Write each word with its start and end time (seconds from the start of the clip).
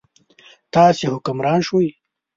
تاسې 0.73 1.03
حکمران 1.13 1.59
شوئ. 1.67 1.89